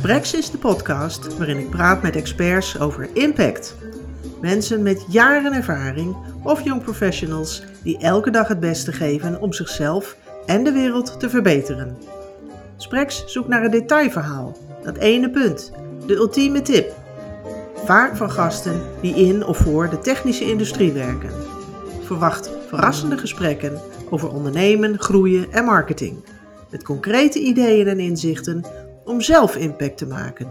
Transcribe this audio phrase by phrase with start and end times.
[0.00, 3.76] Sprex is de podcast waarin ik praat met experts over impact.
[4.40, 10.16] Mensen met jaren ervaring of jong professionals die elke dag het beste geven om zichzelf
[10.46, 11.96] en de wereld te verbeteren.
[12.76, 15.72] Sprex zoekt naar een detailverhaal, dat ene punt,
[16.06, 16.92] de ultieme tip.
[17.84, 21.30] Vaak van gasten die in of voor de technische industrie werken.
[22.02, 23.80] Verwacht verrassende gesprekken
[24.10, 26.24] over ondernemen, groeien en marketing.
[26.70, 28.64] Met concrete ideeën en inzichten
[29.04, 30.48] om zelf impact te maken.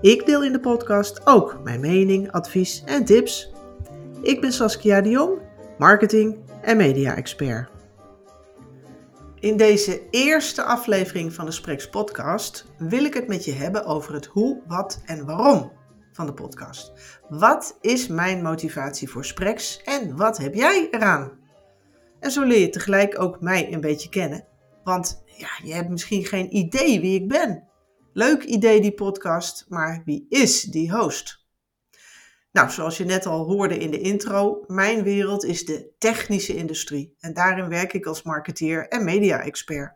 [0.00, 3.52] Ik deel in de podcast ook mijn mening, advies en tips.
[4.22, 5.38] Ik ben Saskia de Jong,
[5.78, 7.70] marketing en media-expert.
[9.38, 14.14] In deze eerste aflevering van de Spreks podcast wil ik het met je hebben over
[14.14, 15.72] het hoe, wat en waarom
[16.12, 16.92] van de podcast.
[17.28, 21.30] Wat is mijn motivatie voor Spreks en wat heb jij eraan?
[22.20, 24.44] En zo leer je tegelijk ook mij een beetje kennen.
[24.84, 27.68] Want ja, je hebt misschien geen idee wie ik ben.
[28.12, 31.46] Leuk idee die podcast, maar wie is die host?
[32.52, 37.16] Nou, zoals je net al hoorde in de intro, mijn wereld is de technische industrie.
[37.18, 39.94] En daarin werk ik als marketeer en media-expert.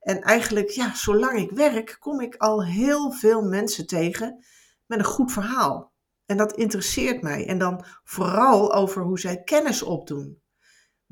[0.00, 4.44] En eigenlijk, ja, zolang ik werk, kom ik al heel veel mensen tegen
[4.86, 5.92] met een goed verhaal.
[6.26, 7.46] En dat interesseert mij.
[7.46, 10.41] En dan vooral over hoe zij kennis opdoen.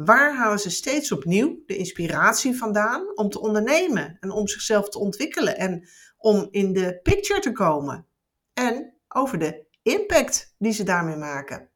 [0.04, 4.98] Waar halen ze steeds opnieuw de inspiratie vandaan om te ondernemen en om zichzelf te
[4.98, 8.06] ontwikkelen en om in de picture te komen?
[8.54, 11.70] En over de impact die ze daarmee maken.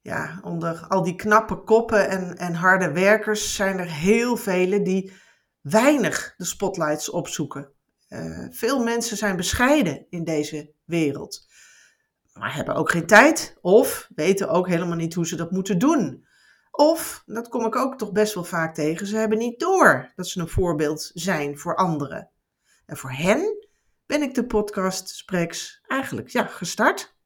[0.00, 5.12] Ja, onder al die knappe koppen en, en harde werkers zijn er heel velen die
[5.60, 7.72] weinig de spotlights opzoeken.
[8.08, 11.46] Uh, veel mensen zijn bescheiden in deze wereld,
[12.32, 16.25] maar hebben ook geen tijd of weten ook helemaal niet hoe ze dat moeten doen.
[16.76, 20.28] Of, dat kom ik ook toch best wel vaak tegen, ze hebben niet door dat
[20.28, 22.30] ze een voorbeeld zijn voor anderen.
[22.86, 23.66] En voor hen
[24.06, 27.16] ben ik de podcast Spreks eigenlijk ja, gestart.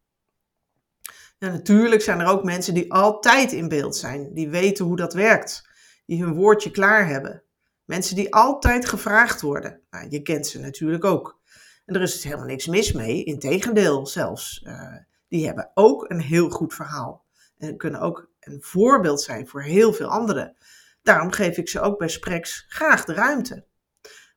[1.39, 5.15] En natuurlijk zijn er ook mensen die altijd in beeld zijn, die weten hoe dat
[5.15, 5.69] werkt,
[6.07, 7.43] die hun woordje klaar hebben.
[7.85, 9.81] Mensen die altijd gevraagd worden.
[9.91, 11.41] Nou, je kent ze natuurlijk ook.
[11.85, 14.63] En er is helemaal niks mis mee, integendeel zelfs.
[14.67, 14.97] Uh,
[15.29, 17.25] die hebben ook een heel goed verhaal.
[17.59, 20.57] En kunnen ook een voorbeeld zijn voor heel veel anderen.
[21.03, 23.67] Daarom geef ik ze ook bij Spreks graag de ruimte.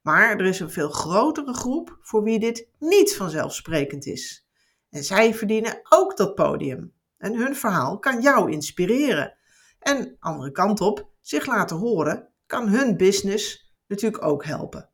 [0.02, 4.48] Maar er is een veel grotere groep voor wie dit niet vanzelfsprekend is.
[4.90, 6.94] En zij verdienen ook dat podium.
[7.18, 9.38] En hun verhaal kan jou inspireren.
[9.80, 14.90] En andere kant op, zich laten horen, kan hun business natuurlijk ook helpen.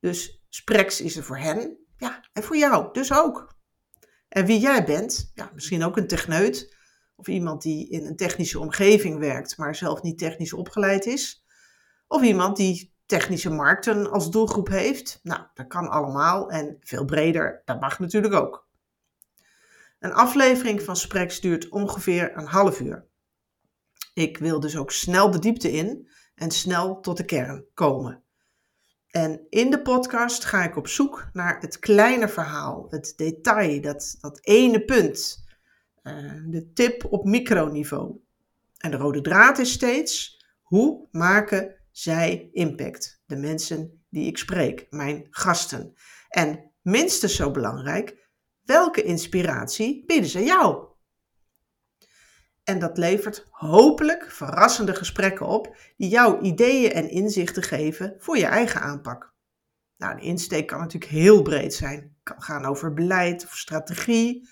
[0.00, 3.56] Dus Spreks is er voor hen, ja, en voor jou dus ook.
[4.28, 6.76] En wie jij bent, ja, misschien ook een techneut,
[7.18, 11.44] of iemand die in een technische omgeving werkt, maar zelf niet technisch opgeleid is.
[12.06, 15.20] Of iemand die technische markten als doelgroep heeft.
[15.22, 18.66] Nou, dat kan allemaal en veel breder, dat mag natuurlijk ook.
[19.98, 23.06] Een aflevering van Spreks duurt ongeveer een half uur.
[24.14, 28.22] Ik wil dus ook snel de diepte in en snel tot de kern komen.
[29.08, 34.16] En in de podcast ga ik op zoek naar het kleine verhaal, het detail, dat,
[34.20, 35.46] dat ene punt
[36.46, 38.20] de tip op microniveau.
[38.78, 43.22] En de rode draad is steeds, hoe maken zij impact?
[43.26, 45.94] De mensen die ik spreek, mijn gasten.
[46.28, 48.28] En minstens zo belangrijk,
[48.64, 50.86] welke inspiratie bieden ze jou?
[52.64, 58.46] En dat levert hopelijk verrassende gesprekken op die jou ideeën en inzichten geven voor je
[58.46, 59.34] eigen aanpak.
[59.96, 61.98] Nou, de insteek kan natuurlijk heel breed zijn.
[61.98, 64.48] Het kan gaan over beleid of strategie,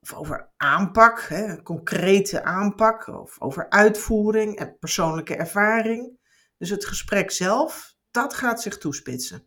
[0.00, 6.18] of over aanpak, hè, concrete aanpak, of over uitvoering en persoonlijke ervaring.
[6.58, 9.44] Dus het gesprek zelf, dat gaat zich toespitsen.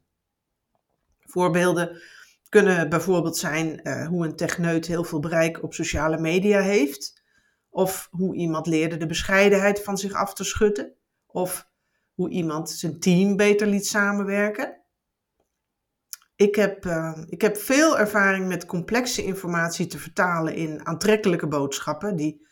[1.19, 2.01] Voorbeelden
[2.49, 7.21] kunnen bijvoorbeeld zijn uh, hoe een techneut heel veel bereik op sociale media heeft,
[7.69, 10.95] of hoe iemand leerde de bescheidenheid van zich af te schutten,
[11.27, 11.69] of
[12.13, 14.82] hoe iemand zijn team beter liet samenwerken.
[16.43, 22.15] Ik heb, uh, ik heb veel ervaring met complexe informatie te vertalen in aantrekkelijke boodschappen
[22.15, 22.47] die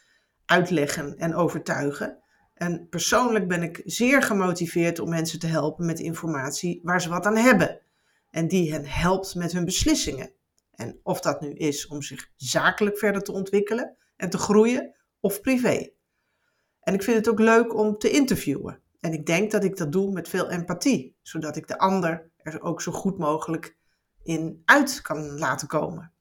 [0.46, 2.24] uitleggen en overtuigen.
[2.54, 7.26] En persoonlijk ben ik zeer gemotiveerd om mensen te helpen met informatie waar ze wat
[7.26, 7.82] aan hebben.
[8.30, 10.34] En die hen helpt met hun beslissingen.
[10.72, 15.42] En of dat nu is om zich zakelijk verder te ontwikkelen en te groeien, of
[15.42, 15.90] privé.
[16.82, 18.82] En ik vind het ook leuk om te interviewen.
[19.00, 22.62] En ik denk dat ik dat doe met veel empathie, zodat ik de ander er
[22.62, 23.80] ook zo goed mogelijk
[24.24, 26.14] in uit kan laten komen.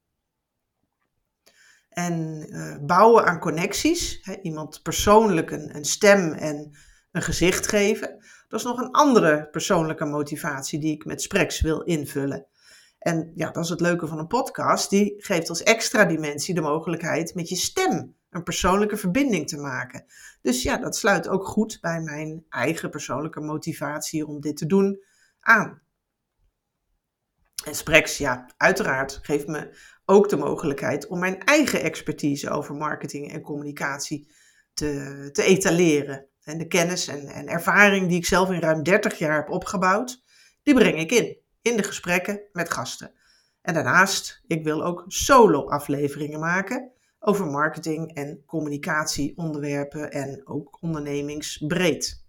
[1.89, 6.77] En uh, bouwen aan connecties, hè, iemand persoonlijk een, een stem en
[7.11, 11.81] een gezicht geven, dat is nog een andere persoonlijke motivatie die ik met Spreks wil
[11.81, 12.47] invullen.
[12.99, 14.89] En ja, dat is het leuke van een podcast.
[14.89, 20.05] Die geeft als extra dimensie de mogelijkheid met je stem een persoonlijke verbinding te maken.
[20.41, 25.03] Dus ja, dat sluit ook goed bij mijn eigen persoonlijke motivatie om dit te doen
[25.39, 25.81] aan.
[27.65, 33.31] En Sprex, ja, uiteraard geeft me ook de mogelijkheid om mijn eigen expertise over marketing
[33.31, 34.31] en communicatie
[34.73, 36.25] te, te etaleren.
[36.43, 40.23] En de kennis en, en ervaring die ik zelf in ruim 30 jaar heb opgebouwd,
[40.63, 43.13] die breng ik in, in de gesprekken met gasten.
[43.61, 52.20] En daarnaast, ik wil ook solo-afleveringen maken over marketing en communicatieonderwerpen en ook ondernemingsbreed.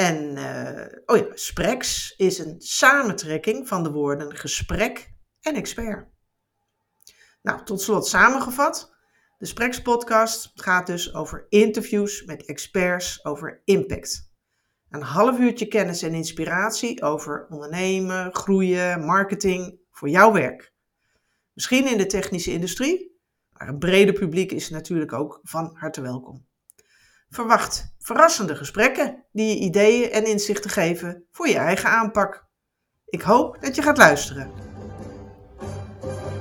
[0.00, 6.08] En uh, oh ja, Sprex is een samentrekking van de woorden gesprek en expert.
[7.42, 8.94] Nou, tot slot samengevat.
[9.38, 14.32] De Sprex podcast gaat dus over interviews met experts over impact.
[14.90, 20.74] Een half uurtje kennis en inspiratie over ondernemen, groeien, marketing voor jouw werk.
[21.52, 23.20] Misschien in de technische industrie,
[23.52, 26.48] maar een breder publiek is natuurlijk ook van harte welkom.
[27.30, 32.46] Verwacht verrassende gesprekken die je ideeën en inzichten geven voor je eigen aanpak.
[33.04, 34.50] Ik hoop dat je gaat luisteren.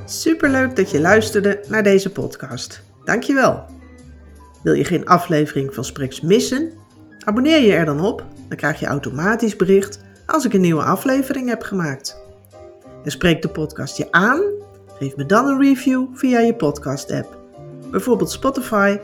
[0.05, 2.81] Superleuk dat je luisterde naar deze podcast.
[3.03, 3.65] Dankjewel.
[4.63, 6.71] Wil je geen aflevering van Spreks missen?
[7.19, 11.49] Abonneer je er dan op, dan krijg je automatisch bericht als ik een nieuwe aflevering
[11.49, 12.21] heb gemaakt.
[13.03, 14.41] En spreekt de podcast je aan?
[14.97, 17.37] Geef me dan een review via je podcast-app.
[17.91, 18.97] Bijvoorbeeld Spotify,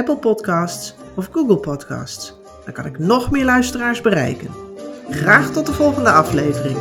[0.00, 2.34] Apple Podcasts of Google Podcasts.
[2.64, 4.50] Dan kan ik nog meer luisteraars bereiken.
[5.10, 6.78] Graag tot de volgende aflevering.